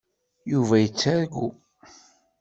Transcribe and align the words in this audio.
Yuba 0.51 0.75
yettargu. 0.83 1.47